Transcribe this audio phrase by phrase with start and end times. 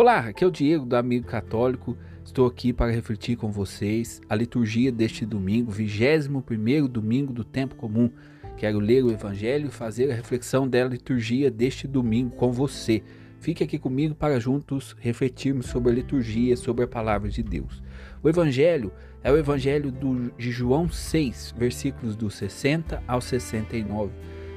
[0.00, 1.94] Olá, aqui é o Diego do Amigo Católico.
[2.24, 8.10] Estou aqui para refletir com vocês a liturgia deste domingo, 21 domingo do tempo comum.
[8.56, 13.02] Quero ler o Evangelho e fazer a reflexão da liturgia deste domingo com você.
[13.40, 17.82] Fique aqui comigo para juntos refletirmos sobre a liturgia, sobre a palavra de Deus.
[18.22, 18.90] O Evangelho
[19.22, 24.10] é o Evangelho do, de João 6, versículos do 60 ao 69.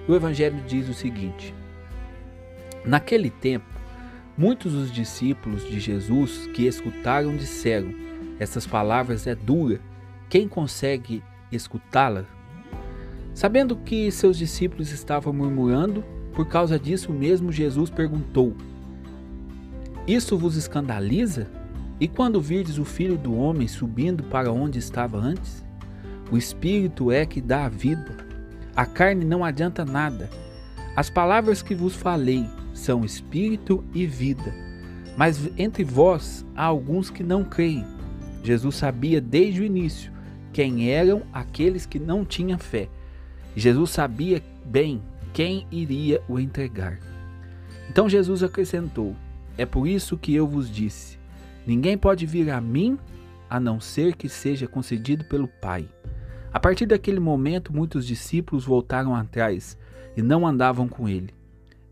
[0.07, 1.53] O Evangelho diz o seguinte:
[2.85, 3.72] Naquele tempo,
[4.37, 7.93] muitos dos discípulos de Jesus que escutaram disseram:
[8.39, 9.79] Essas palavras é dura,
[10.29, 12.25] quem consegue escutá-las?
[13.33, 18.55] Sabendo que seus discípulos estavam murmurando, por causa disso mesmo Jesus perguntou:
[20.07, 21.47] Isso vos escandaliza?
[21.99, 25.63] E quando virdes o filho do homem subindo para onde estava antes?
[26.31, 28.17] O espírito é que dá a vida,
[28.75, 30.29] a carne não adianta nada.
[30.95, 34.53] As palavras que vos falei são espírito e vida.
[35.15, 37.85] Mas entre vós há alguns que não creem.
[38.43, 40.11] Jesus sabia desde o início
[40.51, 42.89] quem eram aqueles que não tinham fé.
[43.55, 45.01] Jesus sabia bem
[45.33, 46.99] quem iria o entregar.
[47.89, 49.15] Então Jesus acrescentou:
[49.57, 51.17] É por isso que eu vos disse:
[51.65, 52.97] ninguém pode vir a mim
[53.49, 55.87] a não ser que seja concedido pelo Pai.
[56.51, 59.77] A partir daquele momento, muitos discípulos voltaram atrás
[60.15, 61.33] e não andavam com ele.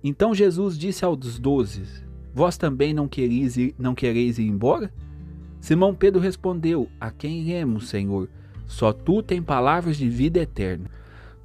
[0.04, 1.84] Então Jesus disse aos doze:
[2.34, 4.92] Vós também não quereis ir, não quereis ir embora?
[5.60, 8.30] Simão Pedro respondeu: A quem iremos, Senhor?
[8.66, 10.90] Só tu tens palavras de vida eterna.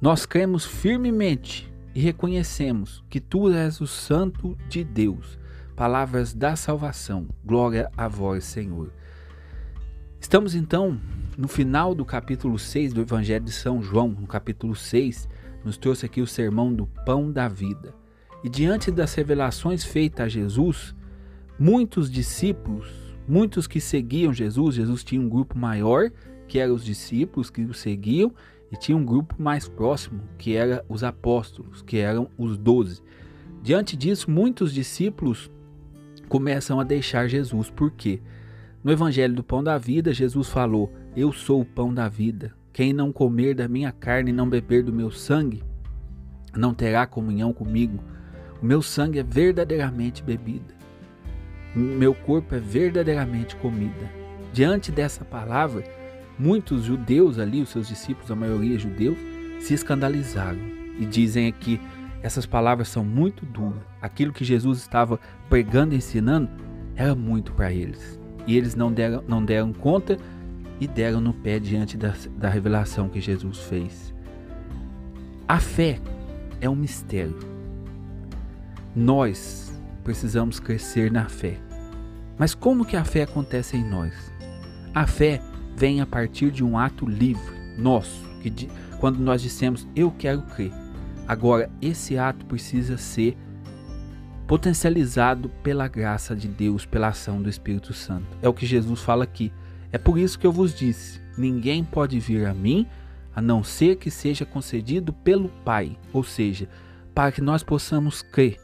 [0.01, 5.37] Nós cremos firmemente e reconhecemos que tu és o Santo de Deus.
[5.75, 7.27] Palavras da salvação.
[7.45, 8.91] Glória a vós, Senhor.
[10.19, 10.99] Estamos então
[11.37, 14.09] no final do capítulo 6 do Evangelho de São João.
[14.09, 15.29] No capítulo 6,
[15.63, 17.93] nos trouxe aqui o sermão do pão da vida.
[18.43, 20.95] E diante das revelações feitas a Jesus,
[21.59, 22.87] muitos discípulos,
[23.27, 26.11] muitos que seguiam Jesus, Jesus tinha um grupo maior,
[26.47, 28.33] que eram os discípulos que o seguiam,
[28.71, 33.01] e tinha um grupo mais próximo, que eram os apóstolos, que eram os doze.
[33.61, 35.49] Diante disso, muitos discípulos
[36.27, 37.69] começam a deixar Jesus.
[37.69, 38.21] Por quê?
[38.83, 42.53] No Evangelho do Pão da Vida, Jesus falou: Eu sou o pão da vida.
[42.71, 45.63] Quem não comer da minha carne e não beber do meu sangue,
[46.55, 48.03] não terá comunhão comigo.
[48.61, 50.75] O meu sangue é verdadeiramente bebida.
[51.75, 54.09] Meu corpo é verdadeiramente comida.
[54.51, 55.83] Diante dessa palavra,
[56.39, 59.17] muitos judeus ali, os seus discípulos, a maioria judeus,
[59.59, 60.59] se escandalizaram
[60.99, 61.79] e dizem que
[62.23, 63.81] essas palavras são muito duras.
[64.01, 65.19] Aquilo que Jesus estava
[65.49, 66.49] pregando e ensinando
[66.95, 68.19] era muito para eles.
[68.47, 70.17] E eles não deram, não deram conta
[70.79, 74.13] e deram no pé diante da, da revelação que Jesus fez.
[75.47, 75.99] A fé
[76.59, 77.37] é um mistério.
[78.95, 81.57] Nós precisamos crescer na fé.
[82.37, 84.13] Mas como que a fé acontece em nós?
[84.93, 85.41] A fé
[85.75, 90.41] vem a partir de um ato livre, nosso, que de, quando nós dissemos eu quero
[90.43, 90.71] crer.
[91.27, 93.37] Agora, esse ato precisa ser
[94.47, 98.25] potencializado pela graça de Deus, pela ação do Espírito Santo.
[98.41, 99.51] É o que Jesus fala aqui.
[99.91, 102.87] É por isso que eu vos disse: ninguém pode vir a mim
[103.35, 106.67] a não ser que seja concedido pelo Pai, ou seja,
[107.13, 108.57] para que nós possamos crer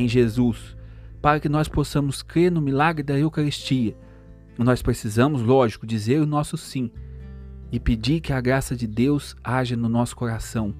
[0.00, 0.76] em Jesus,
[1.20, 3.96] para que nós possamos crer no milagre da Eucaristia.
[4.58, 6.90] Nós precisamos, lógico, dizer o nosso sim
[7.72, 10.74] e pedir que a graça de Deus haja no nosso coração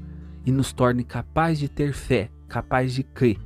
[0.45, 3.39] e nos torne capaz de ter fé, capaz de crer.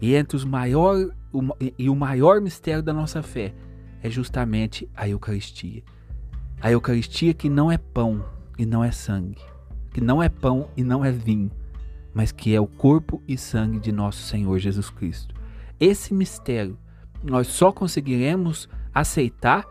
[0.00, 1.42] E entre os maior, o,
[1.78, 3.54] e o maior mistério da nossa fé
[4.02, 5.82] é justamente a Eucaristia.
[6.60, 8.24] A Eucaristia que não é pão
[8.58, 9.42] e não é sangue,
[9.92, 11.50] que não é pão e não é vinho,
[12.14, 15.34] mas que é o corpo e sangue de nosso Senhor Jesus Cristo.
[15.80, 16.78] Esse mistério
[17.22, 19.66] nós só conseguiremos aceitar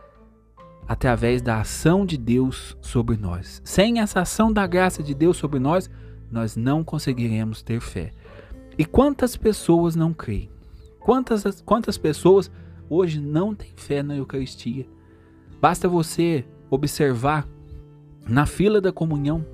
[0.87, 3.61] através da ação de Deus sobre nós.
[3.63, 5.89] Sem essa ação da graça de Deus sobre nós,
[6.29, 8.11] nós não conseguiremos ter fé.
[8.77, 10.49] E quantas pessoas não creem?
[10.99, 12.51] Quantas, quantas pessoas
[12.89, 14.87] hoje não têm fé na Eucaristia?
[15.61, 17.47] Basta você observar
[18.27, 19.45] na fila da comunhão.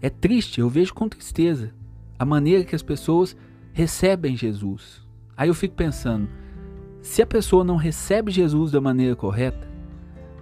[0.00, 1.72] É triste, eu vejo com tristeza
[2.18, 3.36] a maneira que as pessoas
[3.72, 5.06] recebem Jesus.
[5.36, 6.28] Aí eu fico pensando,
[7.00, 9.68] se a pessoa não recebe Jesus da maneira correta,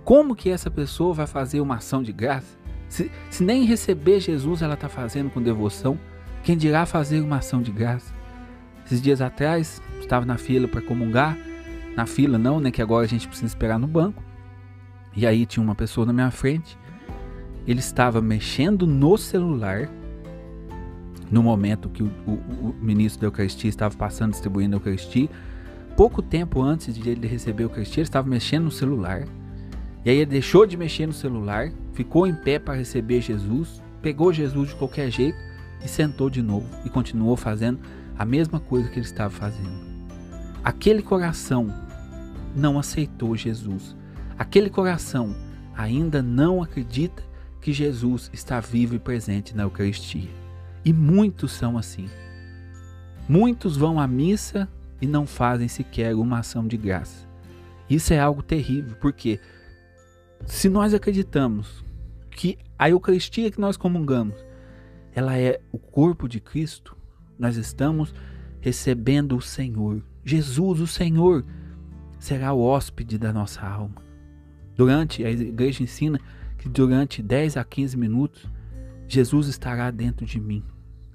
[0.04, 2.56] como que essa pessoa vai fazer uma ação de graça?
[2.88, 5.98] Se, se nem receber Jesus ela está fazendo com devoção,
[6.42, 8.14] quem dirá fazer uma ação de graça?
[8.86, 11.36] Esses dias atrás, estava na fila para comungar,
[11.96, 14.22] na fila não, né, que agora a gente precisa esperar no banco.
[15.14, 16.78] E aí tinha uma pessoa na minha frente,
[17.66, 19.88] ele estava mexendo no celular,
[21.30, 25.28] no momento que o, o, o, ministro da Eucaristia estava passando, distribuindo a Eucaristia,
[25.96, 29.24] pouco tempo antes de ele receber o Eucaristia, ele estava mexendo no celular.
[30.04, 34.32] E aí ele deixou de mexer no celular, ficou em pé para receber Jesus, pegou
[34.32, 35.38] Jesus de qualquer jeito
[35.84, 37.80] e sentou de novo e continuou fazendo
[38.16, 39.84] a mesma coisa que ele estava fazendo.
[40.62, 41.72] Aquele coração
[42.54, 43.96] não aceitou Jesus.
[44.38, 45.34] Aquele coração
[45.76, 47.22] ainda não acredita
[47.60, 50.45] que Jesus está vivo e presente na Eucaristia.
[50.86, 52.08] E muitos são assim.
[53.28, 54.68] Muitos vão à missa
[55.02, 57.26] e não fazem sequer uma ação de graça.
[57.90, 59.40] Isso é algo terrível, porque
[60.46, 61.84] se nós acreditamos
[62.30, 64.36] que a Eucaristia que nós comungamos,
[65.12, 66.96] ela é o corpo de Cristo,
[67.36, 68.14] nós estamos
[68.60, 70.04] recebendo o Senhor.
[70.24, 71.44] Jesus, o Senhor,
[72.16, 74.00] será o hóspede da nossa alma.
[74.76, 76.20] Durante, a igreja ensina
[76.56, 78.48] que durante 10 a 15 minutos,
[79.08, 80.62] Jesus estará dentro de mim.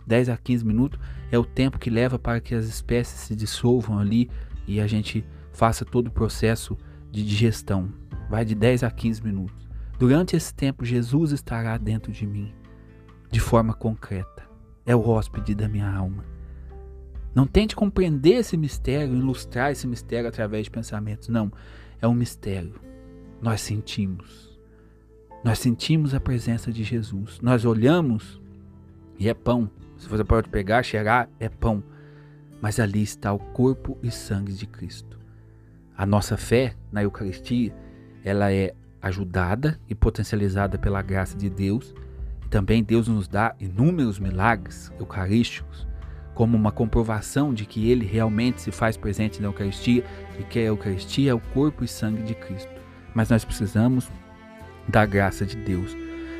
[0.05, 0.99] 10 a 15 minutos
[1.31, 4.29] é o tempo que leva para que as espécies se dissolvam ali
[4.67, 6.77] e a gente faça todo o processo
[7.11, 7.91] de digestão.
[8.29, 9.69] Vai de 10 a 15 minutos.
[9.99, 12.53] Durante esse tempo, Jesus estará dentro de mim,
[13.29, 14.49] de forma concreta.
[14.85, 16.23] É o hóspede da minha alma.
[17.33, 21.29] Não tente compreender esse mistério, ilustrar esse mistério através de pensamentos.
[21.29, 21.51] Não,
[22.01, 22.73] é um mistério.
[23.41, 24.59] Nós sentimos.
[25.43, 27.39] Nós sentimos a presença de Jesus.
[27.41, 28.41] Nós olhamos
[29.17, 29.69] e é pão.
[30.01, 31.83] Se você pode pegar, cheirar, é pão.
[32.59, 35.19] Mas ali está o corpo e sangue de Cristo.
[35.95, 37.71] A nossa fé na Eucaristia,
[38.23, 41.93] ela é ajudada e potencializada pela graça de Deus.
[42.43, 45.87] E também Deus nos dá inúmeros milagres eucarísticos,
[46.33, 50.03] como uma comprovação de que Ele realmente se faz presente na Eucaristia
[50.39, 52.71] e que a Eucaristia é o corpo e sangue de Cristo.
[53.13, 54.09] Mas nós precisamos
[54.87, 55.95] da graça de Deus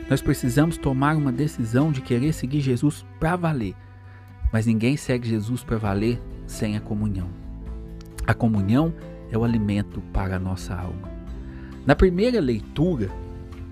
[0.09, 3.75] nós precisamos tomar uma decisão de querer seguir Jesus para valer.
[4.51, 7.29] Mas ninguém segue Jesus para valer sem a comunhão.
[8.27, 8.93] A comunhão
[9.31, 11.09] é o alimento para a nossa alma.
[11.85, 13.09] Na primeira leitura,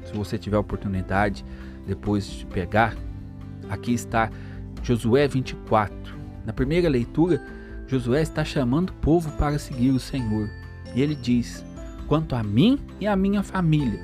[0.05, 1.45] se você tiver oportunidade
[1.85, 2.95] depois de pegar,
[3.69, 4.31] aqui está
[4.81, 6.17] Josué 24.
[6.45, 7.43] Na primeira leitura,
[7.87, 10.49] Josué está chamando o povo para seguir o Senhor.
[10.95, 11.63] E ele diz:
[12.07, 13.99] Quanto a mim e a minha família,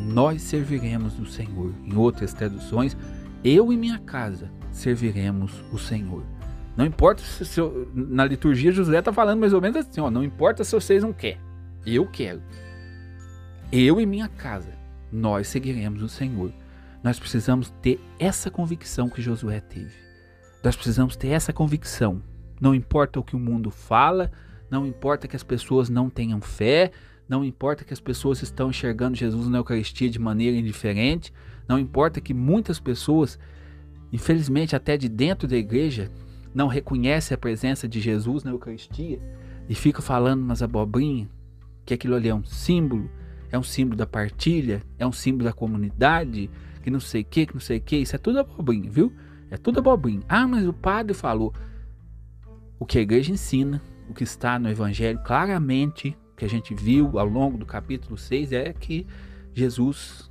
[0.00, 1.72] nós serviremos o Senhor.
[1.84, 2.96] Em outras traduções,
[3.44, 6.24] eu e minha casa serviremos o Senhor.
[6.76, 10.10] Não importa se, se eu, na liturgia José está falando mais ou menos assim, ó,
[10.10, 11.40] não importa se vocês não querem,
[11.84, 12.42] eu quero.
[13.72, 14.72] Eu e minha casa,
[15.12, 16.52] nós seguiremos o Senhor.
[17.02, 19.94] Nós precisamos ter essa convicção que Josué teve.
[20.62, 22.22] Nós precisamos ter essa convicção.
[22.60, 24.30] Não importa o que o mundo fala,
[24.70, 26.92] não importa que as pessoas não tenham fé,
[27.30, 31.32] não importa que as pessoas estão enxergando Jesus na Eucaristia de maneira indiferente,
[31.68, 33.38] não importa que muitas pessoas,
[34.12, 36.10] infelizmente até de dentro da igreja,
[36.52, 39.22] não reconhecem a presença de Jesus na Eucaristia
[39.68, 41.28] e ficam falando umas abobrinhas,
[41.86, 43.08] que aquilo ali é um símbolo,
[43.48, 46.50] é um símbolo da partilha, é um símbolo da comunidade,
[46.82, 49.12] que não sei o que, que não sei o que, isso é tudo abobrinha, viu?
[49.48, 50.22] É tudo abobrinha.
[50.28, 51.54] Ah, mas o padre falou.
[52.76, 57.18] O que a igreja ensina, o que está no Evangelho, claramente que a gente viu
[57.18, 59.06] ao longo do capítulo 6 é que
[59.52, 60.30] Jesus,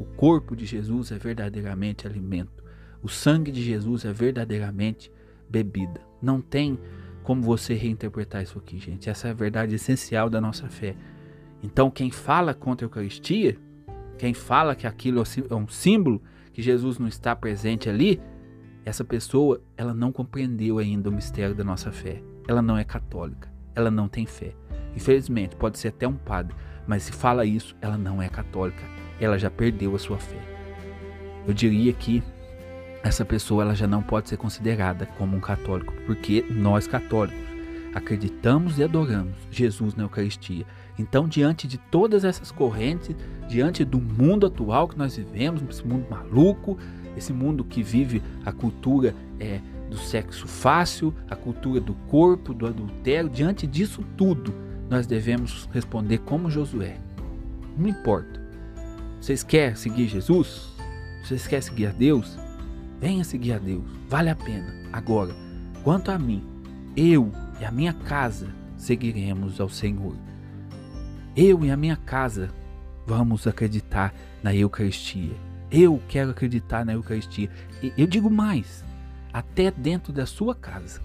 [0.00, 2.64] o corpo de Jesus é verdadeiramente alimento.
[3.02, 5.12] O sangue de Jesus é verdadeiramente
[5.46, 6.00] bebida.
[6.22, 6.78] Não tem
[7.22, 9.10] como você reinterpretar isso aqui, gente.
[9.10, 10.96] Essa é a verdade essencial da nossa fé.
[11.62, 13.58] Então, quem fala contra a Eucaristia,
[14.16, 16.22] quem fala que aquilo é um símbolo,
[16.54, 18.18] que Jesus não está presente ali,
[18.82, 22.22] essa pessoa, ela não compreendeu ainda o mistério da nossa fé.
[22.48, 24.52] Ela não é católica, ela não tem fé.
[24.94, 26.54] Infelizmente, pode ser até um padre,
[26.86, 28.82] mas se fala isso, ela não é católica.
[29.20, 30.38] Ela já perdeu a sua fé.
[31.46, 32.22] Eu diria que
[33.02, 37.48] essa pessoa ela já não pode ser considerada como um católico, porque nós católicos
[37.94, 40.66] acreditamos e adoramos Jesus na Eucaristia.
[40.98, 43.14] Então, diante de todas essas correntes,
[43.48, 46.76] diante do mundo atual que nós vivemos, esse mundo maluco,
[47.16, 52.66] esse mundo que vive a cultura é, do sexo fácil, a cultura do corpo, do
[52.66, 54.54] adultério, diante disso tudo,
[54.88, 56.98] nós devemos responder como Josué.
[57.76, 58.40] Não importa.
[59.20, 60.72] Vocês querem seguir Jesus?
[61.22, 62.38] Vocês querem seguir a Deus?
[63.00, 63.84] Venha seguir a Deus.
[64.08, 64.72] Vale a pena.
[64.92, 65.34] Agora,
[65.82, 66.42] quanto a mim,
[66.96, 67.30] eu
[67.60, 70.14] e a minha casa seguiremos ao Senhor.
[71.36, 72.50] Eu e a minha casa
[73.06, 75.34] vamos acreditar na Eucaristia.
[75.70, 77.50] Eu quero acreditar na Eucaristia.
[77.82, 78.84] E eu digo mais,
[79.38, 81.00] até dentro da sua casa.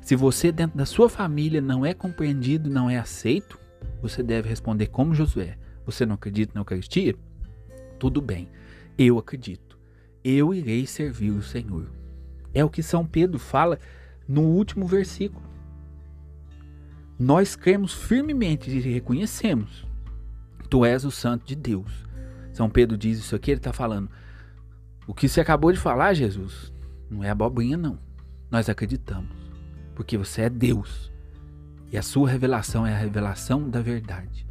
[0.00, 3.58] Se você dentro da sua família não é compreendido, não é aceito,
[4.02, 5.56] você deve responder como Josué.
[5.86, 7.14] Você não acredita na Eucaristia?
[7.98, 8.48] Tudo bem,
[8.98, 9.78] eu acredito.
[10.24, 11.88] Eu irei servir o Senhor.
[12.52, 13.78] É o que São Pedro fala
[14.26, 15.44] no último versículo.
[17.16, 19.86] nós cremos firmemente e reconhecemos:
[20.68, 22.04] Tu és o Santo de Deus.
[22.52, 24.10] São Pedro diz isso aqui, ele está falando.
[25.06, 26.73] O que você acabou de falar, Jesus,
[27.10, 27.98] não é abobrinha, não.
[28.50, 29.30] Nós acreditamos.
[29.94, 31.12] Porque você é Deus.
[31.92, 34.46] E a sua revelação é a revelação da verdade.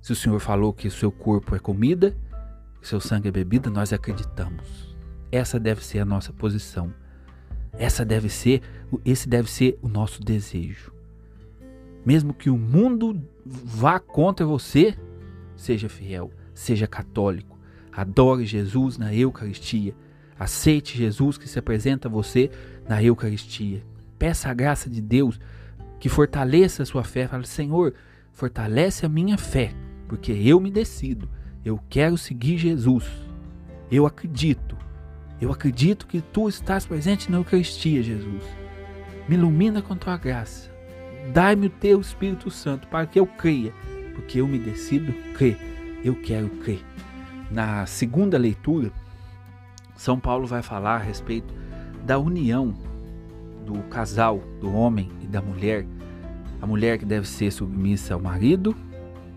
[0.00, 2.16] Se o Senhor falou que o seu corpo é comida,
[2.80, 4.96] o seu sangue é bebida, nós acreditamos.
[5.32, 6.92] Essa deve ser a nossa posição.
[7.72, 8.62] Essa deve ser,
[9.04, 10.92] esse deve ser o nosso desejo.
[12.04, 14.96] Mesmo que o mundo vá contra você,
[15.56, 17.58] seja fiel, seja católico,
[17.92, 19.94] adore Jesus na Eucaristia,
[20.38, 22.50] aceite Jesus que se apresenta a você
[22.88, 23.82] na Eucaristia.
[24.18, 25.38] Peça a graça de Deus
[25.98, 27.26] que fortaleça a sua fé.
[27.26, 27.94] Fale, Senhor,
[28.32, 29.74] fortalece a minha fé,
[30.08, 31.28] porque eu me decido.
[31.64, 33.04] Eu quero seguir Jesus.
[33.90, 34.76] Eu acredito.
[35.40, 38.42] Eu acredito que tu estás presente na Eucaristia, Jesus.
[39.28, 40.70] Me ilumina com tua graça.
[41.32, 43.72] Dai-me o teu Espírito Santo para que eu creia,
[44.14, 45.58] porque eu me decido crer.
[46.04, 46.84] Eu quero crer.
[47.50, 48.92] Na segunda leitura,
[49.96, 51.52] São Paulo vai falar a respeito
[52.04, 52.74] da união
[53.64, 55.86] do casal, do homem e da mulher.
[56.60, 58.76] A mulher que deve ser submissa ao marido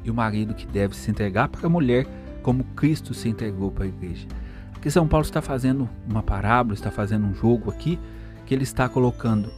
[0.04, 2.06] e o marido que deve se entregar para a mulher
[2.44, 4.28] como Cristo se entregou para a igreja.
[4.76, 8.00] Aqui São Paulo está fazendo uma parábola, está fazendo um jogo aqui,
[8.46, 9.52] que ele está colocando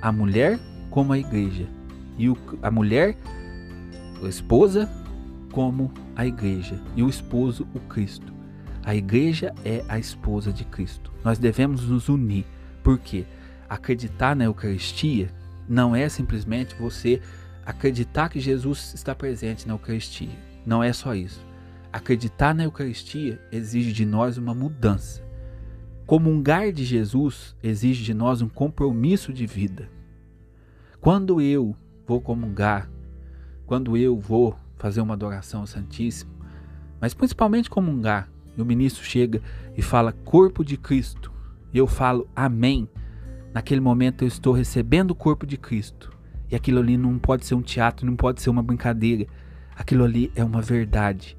[0.00, 0.58] a mulher
[0.90, 1.66] como a igreja
[2.16, 3.16] e o, a mulher,
[4.22, 4.90] a esposa,
[5.50, 8.32] como a igreja e o esposo, o Cristo.
[8.84, 11.12] A igreja é a esposa de Cristo.
[11.24, 12.44] Nós devemos nos unir,
[12.82, 13.24] porque
[13.68, 15.30] acreditar na Eucaristia
[15.68, 17.20] não é simplesmente você
[17.64, 20.36] acreditar que Jesus está presente na Eucaristia.
[20.66, 21.46] Não é só isso.
[21.92, 25.22] Acreditar na Eucaristia exige de nós uma mudança.
[26.04, 29.88] Comungar de Jesus exige de nós um compromisso de vida.
[31.00, 32.90] Quando eu vou comungar,
[33.64, 36.32] quando eu vou fazer uma adoração ao Santíssimo,
[37.00, 39.40] mas principalmente comungar, e o ministro chega
[39.76, 41.32] e fala corpo de Cristo,
[41.72, 42.88] e eu falo amém.
[43.54, 46.10] Naquele momento eu estou recebendo o corpo de Cristo.
[46.50, 49.26] E aquilo ali não pode ser um teatro, não pode ser uma brincadeira.
[49.74, 51.36] Aquilo ali é uma verdade.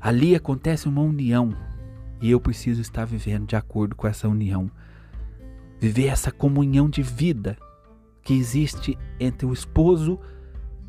[0.00, 1.56] Ali acontece uma união
[2.20, 4.70] e eu preciso estar vivendo de acordo com essa união.
[5.78, 7.56] Viver essa comunhão de vida
[8.22, 10.18] que existe entre o esposo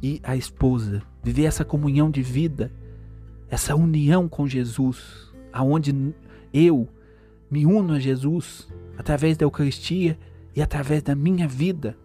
[0.01, 1.03] e a esposa.
[1.23, 2.71] Viver essa comunhão de vida,
[3.49, 5.26] essa união com Jesus,
[5.57, 5.93] aonde
[6.53, 6.87] eu
[7.49, 10.17] me uno a Jesus através da Eucaristia
[10.55, 11.97] e através da minha vida.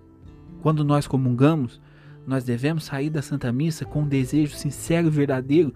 [0.61, 1.81] Quando nós comungamos,
[2.27, 5.75] nós devemos sair da Santa Missa com um desejo sincero e verdadeiro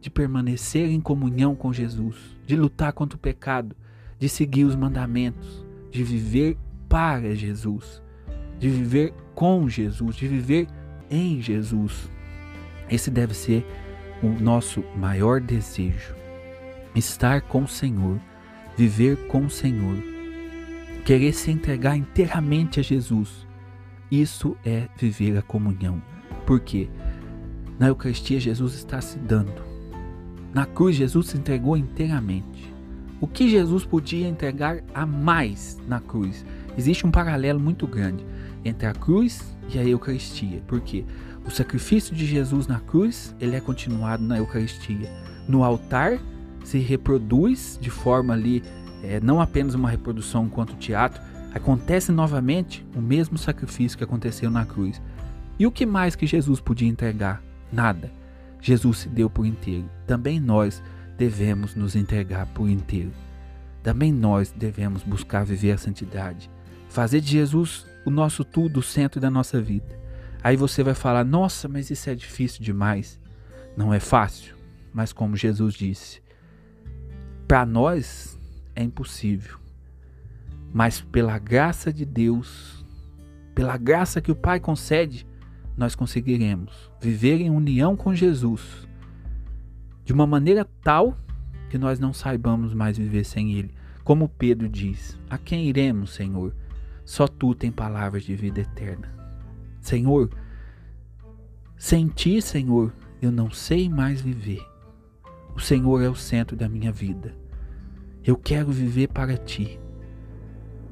[0.00, 2.16] de permanecer em comunhão com Jesus,
[2.46, 3.74] de lutar contra o pecado,
[4.18, 6.56] de seguir os mandamentos, de viver
[6.88, 8.02] para Jesus
[8.62, 10.68] de viver com Jesus, de viver
[11.10, 12.08] em Jesus.
[12.88, 13.66] Esse deve ser
[14.22, 16.21] o nosso maior desejo.
[16.94, 18.20] Estar com o Senhor,
[18.76, 19.96] viver com o Senhor,
[21.04, 23.46] querer se entregar inteiramente a Jesus.
[24.10, 26.02] Isso é viver a comunhão.
[26.46, 26.88] Porque
[27.78, 29.62] na Eucaristia Jesus está se dando.
[30.52, 32.72] Na cruz Jesus se entregou inteiramente.
[33.20, 36.44] O que Jesus podia entregar a mais na cruz?
[36.76, 38.24] Existe um paralelo muito grande
[38.64, 40.62] entre a cruz e a Eucaristia.
[40.66, 41.04] Porque
[41.46, 45.10] o sacrifício de Jesus na cruz, ele é continuado na Eucaristia.
[45.48, 46.18] No altar
[46.64, 48.62] se reproduz de forma ali,
[49.02, 51.20] é, não apenas uma reprodução quanto teatro,
[51.54, 55.00] acontece novamente o mesmo sacrifício que aconteceu na cruz.
[55.58, 57.42] E o que mais que Jesus podia entregar?
[57.72, 58.10] Nada.
[58.60, 59.88] Jesus se deu por inteiro.
[60.06, 60.82] Também nós
[61.18, 63.12] devemos nos entregar por inteiro.
[63.82, 66.48] Também nós devemos buscar viver a santidade.
[66.88, 70.00] Fazer de Jesus o nosso tudo, o centro da nossa vida.
[70.42, 73.20] Aí você vai falar: nossa, mas isso é difícil demais.
[73.76, 74.54] Não é fácil,
[74.92, 76.21] mas como Jesus disse,
[77.52, 78.40] para nós
[78.74, 79.58] é impossível.
[80.72, 82.82] Mas pela graça de Deus,
[83.54, 85.26] pela graça que o Pai concede,
[85.76, 88.88] nós conseguiremos viver em união com Jesus
[90.02, 91.14] de uma maneira tal
[91.68, 93.74] que nós não saibamos mais viver sem Ele.
[94.02, 96.56] Como Pedro diz: A quem iremos, Senhor?
[97.04, 99.14] Só tu tem palavras de vida eterna.
[99.78, 100.30] Senhor,
[101.76, 104.66] sem ti, Senhor, eu não sei mais viver.
[105.54, 107.41] O Senhor é o centro da minha vida.
[108.24, 109.78] Eu quero viver para ti.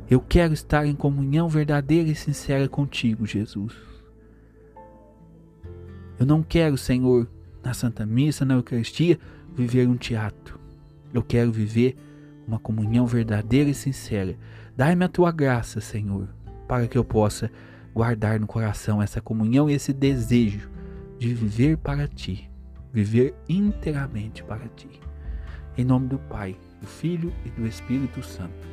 [0.08, 3.74] Eu quero estar em comunhão verdadeira e sincera contigo, Jesus.
[6.18, 7.28] Eu não quero, Senhor,
[7.62, 9.18] na Santa Missa, na Eucaristia,
[9.54, 10.58] viver um teatro.
[11.14, 11.96] Eu quero viver
[12.46, 14.36] uma comunhão verdadeira e sincera
[14.80, 16.26] Dai-me a tua graça, Senhor,
[16.66, 17.50] para que eu possa
[17.94, 20.70] guardar no coração essa comunhão e esse desejo
[21.18, 22.50] de viver para ti,
[22.90, 24.88] viver inteiramente para ti.
[25.76, 28.68] Em nome do Pai, do Filho e do Espírito Santo.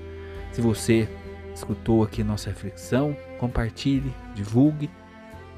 [0.52, 1.08] Se você
[1.54, 4.90] escutou aqui nossa reflexão, compartilhe, divulgue.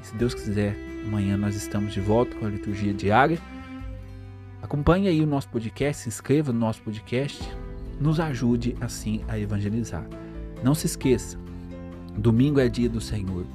[0.02, 0.76] E se Deus quiser,
[1.06, 3.38] amanhã nós estamos de volta com a liturgia diária.
[4.62, 7.42] Acompanhe aí o nosso podcast, se inscreva no nosso podcast,
[8.00, 10.06] nos ajude assim a evangelizar.
[10.62, 11.38] Não se esqueça,
[12.16, 13.46] domingo é dia do Senhor,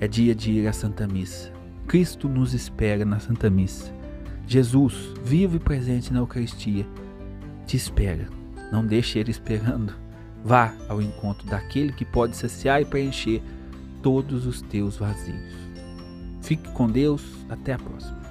[0.00, 1.52] é dia de ir à Santa Missa.
[1.86, 3.92] Cristo nos espera na Santa Missa.
[4.46, 4.94] Jesus,
[5.24, 6.86] vivo e presente na Eucaristia,
[7.66, 8.41] te espera.
[8.72, 9.92] Não deixe ele esperando.
[10.42, 13.42] Vá ao encontro daquele que pode saciar e preencher
[14.02, 15.52] todos os teus vazios.
[16.40, 17.22] Fique com Deus.
[17.50, 18.21] Até a próxima.